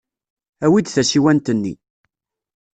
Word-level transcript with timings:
Awi-d 0.65 0.87
tasiwant-nni. 0.89 1.73